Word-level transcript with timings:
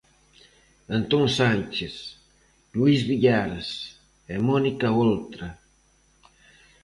Antón 0.97 1.23
Sánchez, 1.39 1.93
Luís 2.75 3.01
Villares 3.09 3.69
e 4.33 4.35
Mónica 4.47 4.87
Oltra. 5.03 5.49